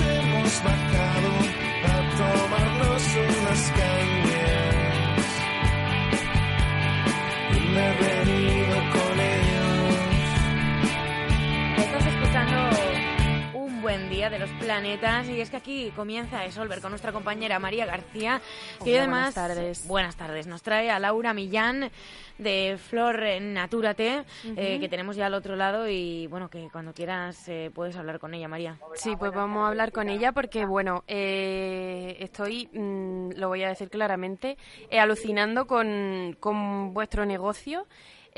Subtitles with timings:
[0.00, 1.32] hemos bajado
[1.84, 4.05] a tomarnos unas calles.
[14.26, 17.86] Día de los Planetas y es que aquí comienza a Solver con nuestra compañera María
[17.86, 18.40] García
[18.82, 19.86] que Hola, además buenas tardes.
[19.86, 21.92] buenas tardes nos trae a Laura Millán
[22.36, 24.24] de Flor Natúrate
[24.56, 28.18] eh, que tenemos ya al otro lado y bueno que cuando quieras eh, puedes hablar
[28.18, 28.78] con ella María.
[28.94, 33.68] Sí, pues vamos a hablar con ella porque, bueno, eh, estoy, mm, lo voy a
[33.68, 34.56] decir claramente,
[34.90, 37.86] alucinando con, con vuestro negocio.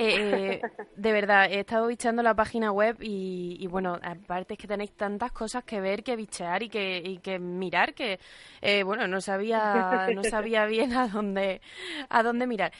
[0.01, 4.67] Eh, de verdad, he estado bicheando la página web y, y, bueno, aparte es que
[4.69, 8.19] tenéis tantas cosas que ver, que bichear y que, y que mirar que,
[8.63, 11.61] eh, bueno, no sabía, no sabía bien a dónde,
[12.09, 12.73] a dónde mirar.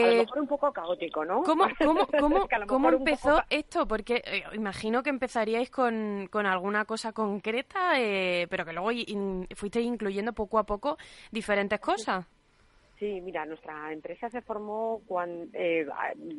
[0.00, 1.42] a lo Eh, mejor un poco caótico, ¿no?
[1.42, 3.86] ¿Cómo, cómo, cómo, cómo empezó poco esto?
[3.86, 9.46] Porque eh, imagino que empezaríais con, con alguna cosa concreta, eh, pero que luego in-
[9.54, 10.96] fuisteis incluyendo poco a poco
[11.30, 12.26] diferentes cosas.
[12.98, 15.86] Sí, mira, nuestra empresa se formó cuando, eh,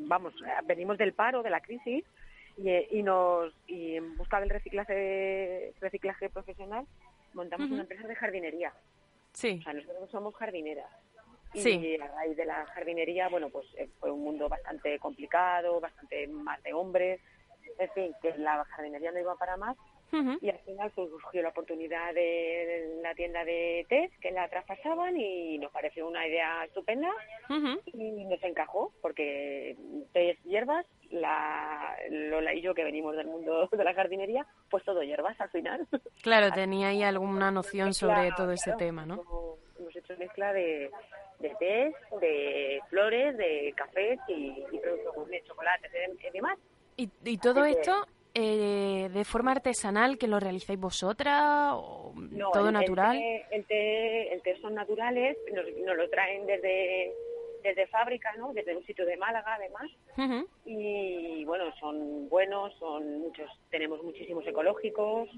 [0.07, 0.33] vamos,
[0.66, 2.05] venimos del paro, de la crisis,
[2.57, 6.85] y, eh, y nos y en busca del reciclaje, reciclaje profesional
[7.33, 8.73] montamos una empresa de jardinería.
[9.33, 10.89] Sí, O sea, nosotros somos jardineras.
[11.53, 11.97] Y Sí.
[12.01, 16.63] a raíz de la jardinería, bueno, pues eh, fue un mundo bastante complicado, bastante más
[16.63, 17.19] de hombres.
[17.77, 19.75] En fin, que la jardinería no iba para más
[20.11, 20.38] Ujú.
[20.41, 25.17] y al final pues, surgió la oportunidad de la tienda de test que la traspasaban
[25.17, 27.09] y nos pareció una idea estupenda
[27.49, 27.81] Ujú.
[27.85, 29.75] y nos encajó porque
[30.13, 35.03] test hierbas, la, Lola y yo que venimos del mundo de la jardinería, pues todo
[35.03, 35.88] hierbas al final.
[36.21, 39.23] Claro, teníais alguna noción sobre Mezcla, todo ese claro, tema, ¿no?
[39.77, 40.89] Hemos, hecho mezcla de,
[41.39, 46.57] de test, de flores, de cafés y, y productos gourmet, chocolates y demás.
[46.97, 48.05] Y, y todo Así esto
[48.35, 53.16] eh, de forma artesanal, que lo realizáis vosotras, o No, todo el- natural.
[53.16, 57.13] El té, el té, el té son naturales, nos, nos lo traen desde,
[57.63, 58.51] desde fábrica, ¿no?
[58.53, 59.90] Desde un sitio de Málaga, además.
[60.66, 65.29] Y bueno, son buenos, son muchos, tenemos muchísimos ecológicos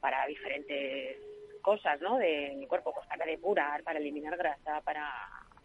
[0.00, 1.16] para diferentes
[1.60, 2.18] cosas, ¿no?
[2.18, 5.10] De mi cuerpo, pues para depurar, para eliminar grasa, para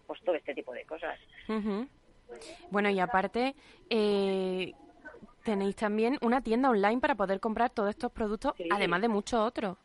[0.07, 1.19] pues todo este tipo de cosas.
[2.71, 3.53] Bueno, y aparte,
[3.89, 4.73] eh,
[5.43, 8.67] tenéis también una tienda online para poder comprar todos estos productos, Sí.
[8.71, 9.77] además de muchos otros.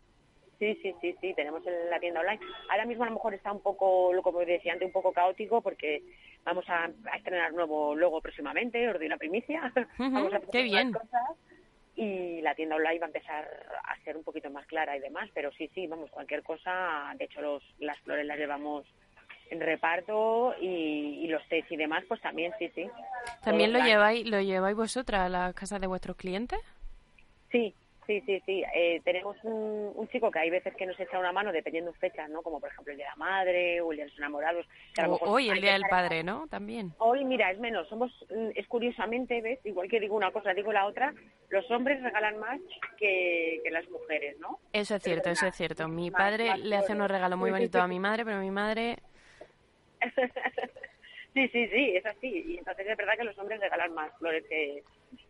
[0.58, 2.40] Sí, sí, sí, sí, tenemos en la tienda online.
[2.68, 5.60] Ahora mismo a lo mejor está un poco, lo como decía antes, un poco caótico
[5.62, 6.02] porque
[6.44, 9.72] vamos a, a estrenar nuevo logo próximamente, os doy una primicia.
[9.98, 10.92] Vamos a qué bien.
[10.92, 11.36] cosas
[11.94, 13.48] y la tienda online va a empezar
[13.84, 17.24] a ser un poquito más clara y demás, pero sí, sí, vamos, cualquier cosa, de
[17.24, 18.84] hecho los, las flores las llevamos
[19.50, 22.88] en reparto y, y los tés y demás, pues también, sí, sí.
[23.42, 26.58] ¿También lo lleváis, lo lleváis vosotras a las casas de vuestros clientes?
[27.50, 27.74] Sí,
[28.06, 28.62] sí, sí, sí.
[28.74, 31.98] Eh, tenemos un, un chico que hay veces que nos echa una mano dependiendo de
[31.98, 32.42] fechas, ¿no?
[32.42, 34.66] Como por ejemplo el Día de la Madre o el Día de los Enamorados.
[34.94, 36.46] que O hoy, el Día del Padre, ¿no?
[36.48, 36.92] También.
[36.98, 37.88] Hoy, mira, es menos.
[37.88, 39.60] Somos, mm, es curiosamente, ¿ves?
[39.64, 41.14] Igual que digo una cosa, digo la otra.
[41.48, 42.60] Los hombres regalan más
[42.98, 44.58] que, que las mujeres, ¿no?
[44.72, 45.88] Eso es cierto, eso es cierto.
[45.88, 48.50] Mi Más- padre más le hace unos regalos muy bonitos a mi madre, pero mi
[48.50, 48.98] madre...
[51.34, 52.44] sí, sí, sí, es así.
[52.46, 54.82] Y entonces es verdad que los hombres regalan más flores que,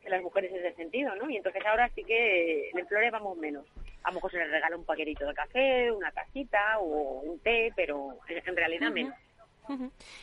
[0.02, 1.30] que las mujeres en ese sentido, ¿no?
[1.30, 3.66] Y entonces ahora sí que en flores vamos menos.
[4.02, 7.72] A lo mejor se les regala un paquetito de café, una tacita o un té,
[7.74, 9.14] pero en, realidad menos.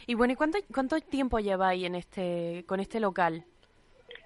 [0.07, 3.45] Y bueno, ¿y cuánto, cuánto tiempo lleváis en este, con este local?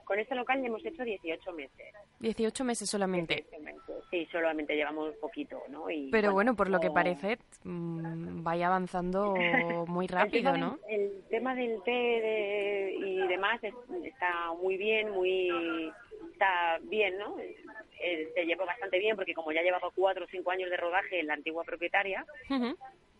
[0.05, 1.93] Con este local ya hemos hecho 18 meses.
[2.19, 3.45] 18 meses solamente.
[3.49, 3.98] 18 meses.
[4.09, 5.89] Sí, solamente llevamos poquito, ¿no?
[5.91, 10.79] Y, Pero bueno, por lo que parece, mm, vais avanzando muy rápido, el ¿no?
[10.87, 13.73] del- el tema del té de- y demás es-
[14.03, 15.91] está muy bien, muy
[16.33, 17.35] está bien, ¿no?
[18.01, 21.19] Eh, se lleva bastante bien porque como ya llevaba cuatro o cinco años de rodaje
[21.19, 22.25] en la antigua propietaria.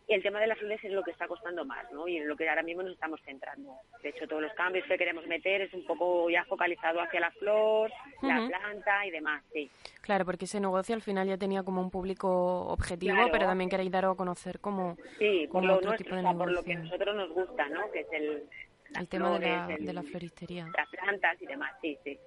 [0.10, 2.08] Y el tema de las flores es lo que está costando más, ¿no?
[2.08, 3.76] Y en lo que ahora mismo nos estamos centrando.
[4.02, 7.32] De hecho, todos los cambios que queremos meter es un poco ya focalizado hacia la
[7.32, 7.92] flor,
[8.24, 8.48] la Ujú.
[8.48, 9.70] planta y demás, sí.
[10.02, 13.30] Claro, porque ese negocio al final ya tenía como un público objetivo, Claro.
[13.32, 16.52] pero también queréis daros a conocer como Sí, otro nuestro, tipo de o sea, por
[16.52, 16.98] lo que a negocio.
[16.98, 17.92] nosotros nos gusta, ¿no?
[17.92, 20.66] Que es el, tema de la, el- de la floristería.
[20.76, 22.20] las plantas y demás, sí, sí.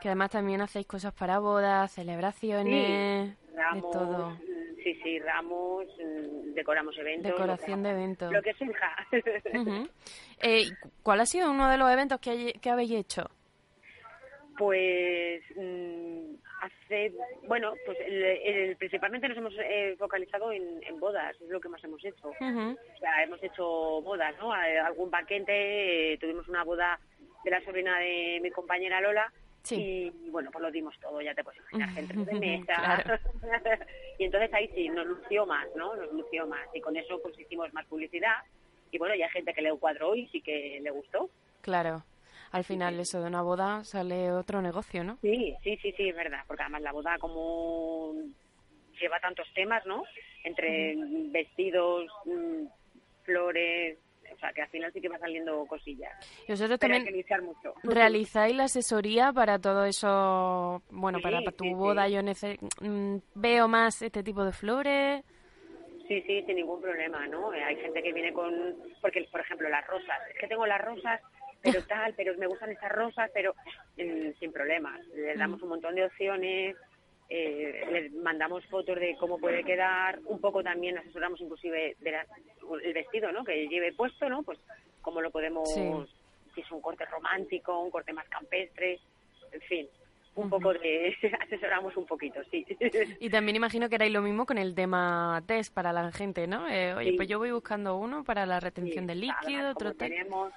[0.00, 4.40] Que además también hacéis cosas para bodas, celebraciones, de Ramos, todo.
[4.82, 7.32] Sí, sí, ramos, mm, decoramos eventos.
[7.32, 8.32] Decoración de eventos.
[8.32, 8.94] Lo que surja.
[9.54, 9.88] Ujú.
[10.42, 10.64] Eh,
[11.02, 13.28] ¿Cuál ha sido uno de los eventos que, hay- que habéis hecho?
[14.56, 17.12] Pues mm, hace,
[17.46, 21.68] bueno, pues el- el- principalmente nos hemos eh, focalizado en, en bodas, es lo que
[21.68, 22.28] más hemos hecho.
[22.30, 22.34] O
[22.98, 23.64] sea, hemos hecho
[24.02, 24.52] bodas, ¿no?
[24.52, 26.98] Algún paquete, eh, tuvimos una boda
[27.44, 30.12] de la sobrina de mi compañera Lola Sí.
[30.24, 32.74] y bueno, pues lo dimos todo, ya te puedes imaginar, centro de mesa.
[32.74, 33.18] Claro.
[34.18, 35.94] y entonces ahí sí, nos lució más, ¿no?
[35.96, 38.36] Nos lució más y con eso pues hicimos más publicidad
[38.90, 41.28] y bueno, ya hay gente que le cuadró y sí que le gustó.
[41.60, 42.02] Claro.
[42.50, 45.18] Al final eso de una boda sale otro negocio, ¿no?
[45.20, 48.14] Sí, sí, sí, sí, es verdad, porque además la boda como
[48.98, 50.04] lleva tantos temas, ¿no?
[50.44, 50.96] Entre
[51.30, 52.66] vestidos, mm,
[53.24, 53.98] flores,
[54.38, 56.12] o sea, que al final sí que va saliendo cosillas.
[56.46, 57.04] Y vosotros también
[57.42, 57.74] mucho.
[57.82, 64.22] realizáis la asesoría para todo eso, bueno, para, tu boda, yo mm, veo más este
[64.22, 65.24] tipo de flores.
[66.06, 67.50] Sí, sí, sin ningún problema, ¿no?
[67.50, 71.20] Hay gente que viene con, porque por ejemplo las rosas, es que tengo las rosas,
[71.60, 73.56] pero tal, pero me gustan estas rosas, pero
[73.96, 75.04] mm, sin problemas.
[75.16, 76.76] Les damos un montón de opciones,
[77.30, 82.14] eh, les mandamos fotos de cómo puede quedar, un poco también asesoramos inclusive de
[82.82, 83.44] el vestido, ¿no?
[83.44, 84.42] Que lleve puesto, ¿no?
[84.42, 84.58] Pues
[85.02, 85.68] cómo lo podemos,
[86.54, 88.98] si es un corte romántico, un corte más campestre,
[89.52, 89.88] en fin,
[90.36, 92.64] un poco de asesoramos un poquito, sí.
[93.20, 96.66] Y también imagino que haráis lo mismo con el tema test para la gente, ¿no?
[96.68, 100.52] Eh, oye, pues yo voy buscando uno para la retención de líquido, otro tenemos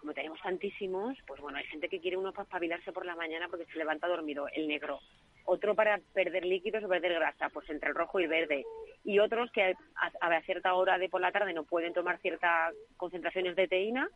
[0.00, 3.48] como tenemos tantísimos, pues bueno, hay gente que quiere uno para espabilarse por la mañana
[3.48, 5.00] porque se levanta dormido, el negro
[5.46, 8.64] otro para perder líquidos o perder grasa, pues entre el rojo y el verde,
[9.04, 13.56] y otros que a, cierta hora de por la tarde no pueden tomar ciertas concentraciones
[13.56, 14.08] de teína,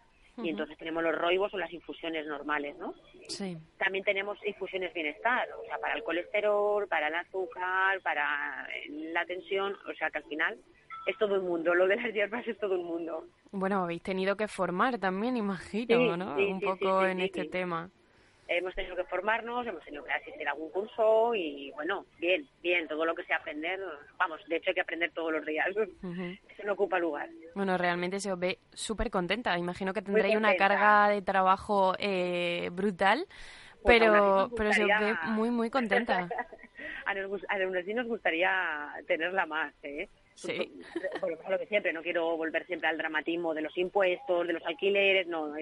[0.42, 2.94] y entonces tenemos los roibos o las infusiones normales, ¿no?
[3.28, 3.58] Sí.
[3.76, 9.76] También tenemos infusiones bienestar, o sea, para el colesterol, para el azúcar, para la tensión,
[9.86, 10.58] o sea que al final
[11.06, 13.24] es todo el mundo, lo de las hierbas es todo el mundo.
[13.50, 16.36] Bueno, habéis tenido que formar también, imagino, ¿no?
[16.36, 17.90] Un poco en este tema
[18.56, 22.88] hemos tenido que formarnos, hemos tenido que asistir a algún curso y bueno, bien, bien,
[22.88, 23.80] todo lo que sea aprender,
[24.18, 27.28] vamos, de hecho hay que aprender todos los días, eso no ocupa lugar.
[27.54, 32.70] Bueno, realmente se os ve súper contenta, imagino que tendréis una carga de trabajo eh,
[32.72, 33.24] brutal,
[33.82, 36.28] pues pero, pero se os ve muy, muy contenta.
[37.06, 40.08] a, nos, a sí nos gustaría tenerla más, ¿eh?
[40.34, 40.82] Sí.
[41.20, 44.64] Por, lo que siempre, no quiero volver siempre al dramatismo de los impuestos, de los
[44.64, 45.54] alquileres, no,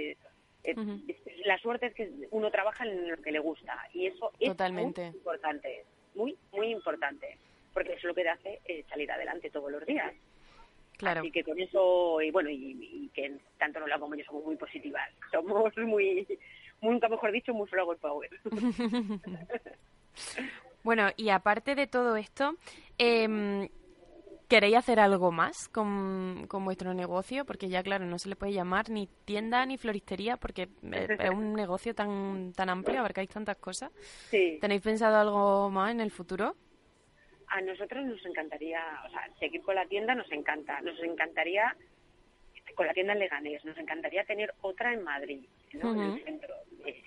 [0.76, 4.48] eh, la suerte es que uno trabaja en lo que le gusta y eso es
[4.48, 5.02] Totalmente.
[5.06, 7.38] muy importante, muy, muy importante,
[7.72, 10.12] porque eso es lo que te hace eh, salir adelante todos los días.
[10.96, 11.20] Claro.
[11.20, 15.08] Así que con eso, y bueno, y, que tanto Lola como yo somos muy positivas,
[15.32, 16.26] somos muy,
[16.80, 18.30] nunca mejor dicho, muy flower power.
[20.82, 22.56] bueno, y aparte de todo esto,
[22.98, 23.68] eh,
[24.48, 27.44] ¿Queréis hacer algo más con, con, vuestro negocio?
[27.44, 31.52] Porque ya, claro, no se le puede llamar ni tienda ni floristería porque es un
[31.54, 33.92] negocio tan, tan amplio, abarcáis tantas cosas.
[34.30, 34.56] Sí.
[34.58, 36.56] ¿Tenéis pensado algo más en el futuro?
[37.48, 40.80] A nosotros nos encantaría, o sea, seguir con la tienda nos encanta.
[40.80, 41.76] Nos encantaría,
[42.74, 45.92] con la tienda en Leganés, nos encantaría tener otra en Madrid, ¿no?
[45.92, 46.54] En el centro.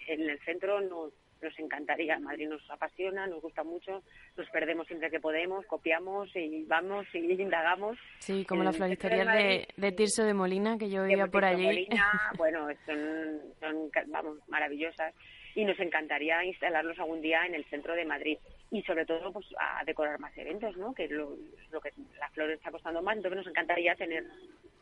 [0.08, 2.20] En el centro nos nos encantaría.
[2.20, 4.04] Madrid nos apasiona, nos gusta mucho,
[4.38, 7.98] nos perdemos siempre que podemos, copiamos y vamos y indagamos.
[8.20, 11.66] Sí, como la floristería de, de, Tirso de Molina, que yo vivía por allí.
[11.66, 15.14] Molina, bueno, son, son, vamos, maravillosas
[15.56, 18.38] y nos encantaría instalarlos algún día en el centro de Madrid
[18.72, 20.94] y sobre todo pues a decorar más eventos, ¿no?
[20.94, 21.36] Que lo,
[21.72, 24.26] lo que la flor está costando más, entonces nos encantaría tener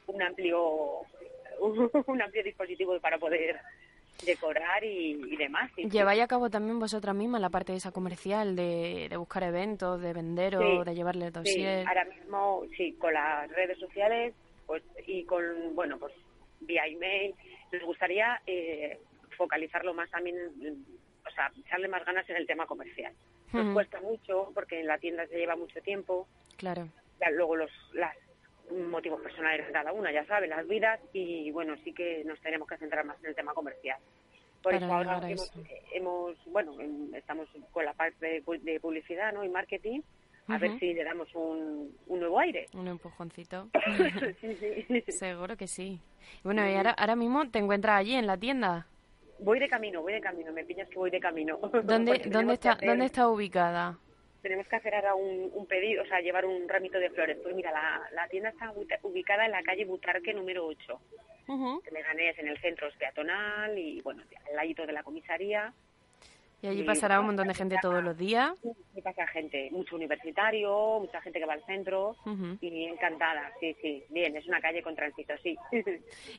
[0.08, 1.02] un amplio
[2.08, 3.60] un amplio dispositivo para poder
[4.26, 5.72] decorar y, demás.
[5.78, 10.02] ¿Lleváis a cabo también vosotras mismas la parte de esa comercial, de, de buscar eventos,
[10.02, 11.82] de vender o de llevarle dossier?
[11.84, 14.34] Sí, ahora mismo sí, con las redes sociales
[14.70, 16.14] pues y con, bueno, pues
[16.62, 17.34] vía email.
[17.72, 19.00] Nos gustaría eh,
[19.36, 20.36] focalizarlo más también,
[21.26, 23.14] o sea, echarle más ganas en el tema comercial.
[23.52, 26.28] Nos cuesta mucho porque en la tienda se lleva mucho tiempo.
[26.58, 26.88] Claro.
[27.32, 28.16] luego los, las
[28.72, 32.68] motivos personales de cada una, ya sabes, las vidas y bueno, sí que nos tenemos
[32.68, 34.00] que centrar más en el tema comercial.
[34.62, 35.22] Por eso ahora
[35.94, 36.76] hemos, bueno,
[37.14, 39.44] estamos con la parte de publicidad ¿no?
[39.44, 40.02] y marketing,
[40.48, 42.68] a ver si le damos un, un nuevo aire.
[42.74, 43.70] Un empujoncito.
[45.08, 46.02] Seguro que sí.
[46.44, 48.88] Bueno, y ahora, ahora mismo te encuentras allí en la tienda.
[49.40, 51.58] Voy de camino, voy de camino, me pillas que voy de camino.
[51.84, 53.98] ¿Dónde, ¿dónde, está, ¿dónde está ubicada?
[54.42, 57.38] Tenemos que hacer ahora un, pedido, o sea, llevar un ramito de flores.
[57.42, 57.72] Pues mira,
[58.12, 58.72] la, tienda está
[59.04, 61.02] ubicada en la calle Butarque número 8,
[61.48, 62.38] uh -huh.
[62.38, 65.74] en el centro peatonal y, bueno, al ladito de la comisaría.
[66.62, 68.52] Y allí pasará un montón de gente todos los días.
[68.94, 72.18] Sí, pasa gente, mucho universitario, mucha gente que va al centro
[72.60, 74.04] y encantada, sí, sí.
[74.10, 75.58] Bien, es una calle con tránsito, sí.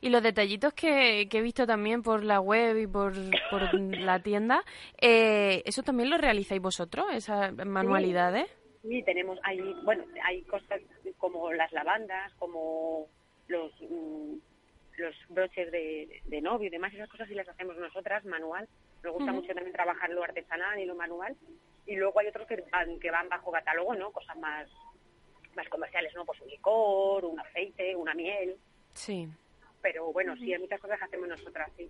[0.01, 3.13] Y los detallitos que, he visto también por la web y por,
[3.73, 4.63] la tienda,
[4.99, 8.47] eh, ¿eso también lo realizáis vosotros, esas manualidades?
[8.83, 10.81] Sí, tenemos, hay, bueno, hay cosas
[11.17, 13.07] como las lavandas, como
[13.47, 13.71] los...
[13.81, 14.37] Mm,
[14.97, 18.67] los broches de, de novio y demás, esas cosas sí las hacemos nosotras, manual.
[19.03, 21.35] Nos gusta mucho también trabajar lo artesanal y lo manual.
[21.85, 24.11] Y luego hay otros que van, que van bajo catálogo, ¿no?
[24.11, 24.69] Cosas más,
[25.55, 26.25] más comerciales, ¿no?
[26.25, 28.57] Pues un licor, un aceite, una miel.
[28.93, 29.27] Sí.
[29.81, 31.89] Pero bueno, sí, hay muchas cosas que hacemos nosotras, sí.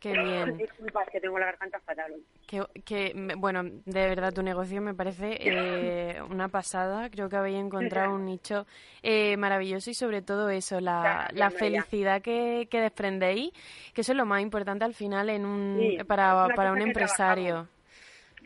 [0.00, 0.56] Qué bien.
[0.58, 2.14] Disculpa, que tengo la garganta fatal.
[2.46, 7.10] Que, que, bueno, de verdad tu negocio me parece eh, una pasada.
[7.10, 8.66] Creo que habéis encontrado un nicho
[9.02, 13.52] eh, maravilloso y sobre todo eso, la, la felicidad que, que desprendéis,
[13.92, 17.68] que eso es lo más importante al final en un, Sí, para, para un empresario.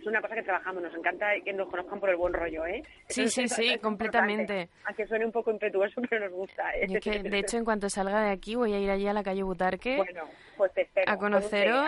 [0.02, 2.82] Es una cosa que trabajamos, nos encanta que nos conozcan por el buen rollo, ¿eh?
[3.06, 4.68] Sí, sí, sí, es completamente.
[4.84, 6.88] Aunque suene un poco impetuoso, pero nos gusta, ¿eh?
[6.88, 9.12] Yo es que, de hecho, en cuanto salga de aquí voy a ir allí a
[9.12, 10.24] la calle Butarque Bueno,
[10.56, 11.12] pues te espero.
[11.12, 11.86] a conoceros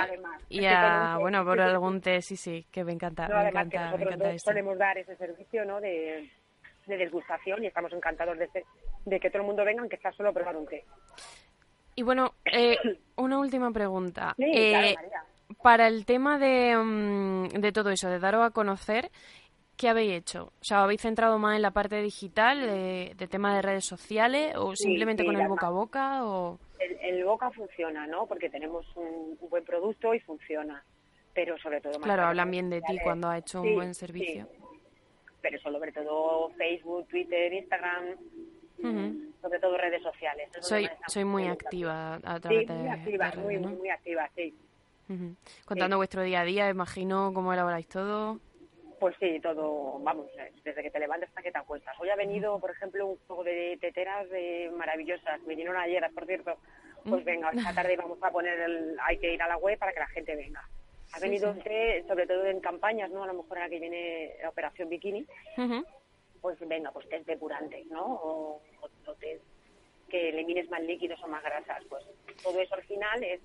[0.48, 3.96] y a, bueno, por algún té, sí, sí, que me encanta, No, me que encanta,
[3.96, 4.50] me encanta esto.
[4.52, 5.80] solemos dar ese servicio, ¿no?
[5.80, 6.30] De,
[6.86, 8.48] de degustación y estamos encantados de,
[9.06, 10.84] de que todo el mundo venga, aunque sea solo a probar un té.
[11.96, 12.76] Y bueno, eh,
[13.16, 14.34] una última pregunta.
[14.36, 15.24] Sí, Eh, claro, María.
[15.64, 19.10] Para el tema de, mm, de todo eso, de daros a conocer,
[19.78, 20.52] ¿qué habéis hecho?
[20.60, 24.54] O sea, ¿habéis centrado más en la parte digital, de, de tema de redes sociales,
[24.56, 26.26] o Sí, simplemente sí, con el boca a boca?
[26.26, 26.58] O...
[26.78, 28.26] El, el boca funciona, ¿no?
[28.26, 30.84] Porque tenemos un, un buen producto y funciona.
[31.32, 31.94] Pero sobre todo...
[31.94, 34.46] más Claro, hablan bien de ti cuando has hecho un buen servicio.
[35.40, 38.18] Pero sobre todo Facebook, Twitter, Instagram,
[39.40, 40.50] sobre todo redes sociales.
[40.60, 43.68] Soy, soy muy activa a través de, muy de activa, redes, muy, ¿no?
[43.68, 44.54] muy, muy activa, sí.
[45.08, 45.36] Ujú.
[45.66, 48.38] Contando vuestro día a día, imagino cómo elaboráis todo.
[49.00, 51.94] Pues sí, todo, vamos, eh, desde que te levantas hasta que te acuestas.
[52.00, 55.40] Hoy ha venido, por ejemplo, un juego de teteras de maravillosas.
[55.42, 56.56] Me vinieron ayer, por cierto.
[57.06, 58.96] Pues venga, esta tarde vamos a poner el...
[59.02, 60.66] Hay que ir a la web para que la gente venga.
[61.12, 61.60] Ha venido sí.
[61.60, 63.24] té, sobre todo en campañas, ¿no?
[63.24, 65.26] A lo mejor ahora que viene la operación bikini,
[66.40, 68.06] pues venga, pues test depurantes, ¿no?
[68.06, 69.44] O, o, o test
[70.08, 71.84] que elimines más líquidos o más grasas.
[71.90, 72.06] Pues
[72.42, 73.40] todo eso al final es...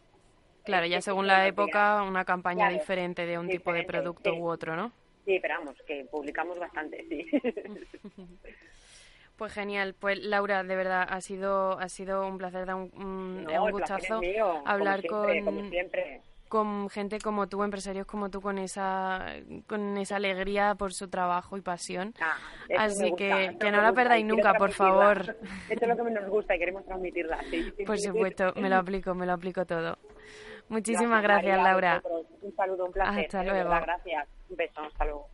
[0.63, 4.39] Claro, ya según la época, una campaña Claro, diferente de un tipo de producto sí.
[4.39, 4.91] u otro, ¿no?
[5.25, 7.25] Sí, pero vamos, que publicamos bastante, sí.
[9.37, 13.43] Pues genial, pues Laura, de verdad ha sido ha sido un placer, da un, un-
[13.45, 16.21] No, un gustazo mío, hablar como siempre, con, como siempre.
[16.49, 19.27] con gente como tú, empresarios como tú, con esa
[19.65, 22.13] con esa alegría por su trabajo y pasión.
[22.19, 22.37] Ah,
[22.79, 25.33] Así que, que no la perdáis nunca, por favor.
[25.69, 27.73] Esto es lo que nos gusta y queremos transmitirla, sí.
[27.85, 29.97] Por supuesto, me lo aplico, me lo aplico todo.
[30.69, 32.01] Muchísimas Gracias, Laura.
[32.41, 33.25] Un saludo, un placer.
[33.25, 33.69] Hasta luego.
[33.69, 34.27] gracias.
[34.49, 35.27] Un beso, hasta luego.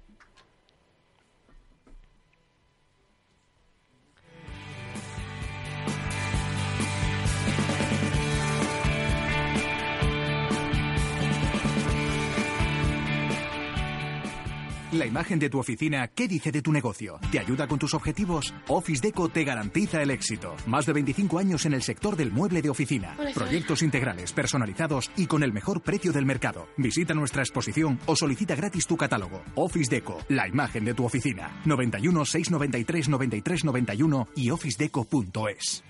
[14.95, 17.19] La imagen de tu oficina, ¿qué dice de tu negocio?
[17.29, 18.53] ¿Te ayuda con tus objetivos?
[18.69, 20.55] Office Deco te garantiza el éxito.
[20.67, 23.17] Más de 25 años en el sector del mueble de oficina.
[23.33, 26.67] Proyectos integrales, personalizados y con el mejor precio del mercado.
[26.77, 29.43] Visita nuestra exposición o solicita gratis tu catálogo.
[29.55, 31.61] Office Deco, la imagen de tu oficina.
[31.65, 35.83] 91 693 93 91 y officedeco.es.